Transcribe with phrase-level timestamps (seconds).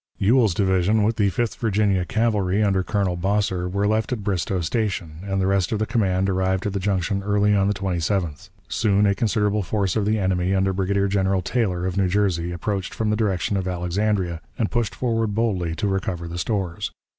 [0.17, 5.17] Ewell's division, with the Fifth Virginia Cavalry under Colonel Bosser, were left at Bristoe Station,
[5.21, 8.49] and the rest of the command arrived at the Junction early on the 27th.
[8.67, 12.95] Soon a considerable force of the enemy, under Brigadier General Taylor, of New Jersey, approached
[12.95, 16.89] from the direction of Alexandria, and pushed forward boldly to recover the stores.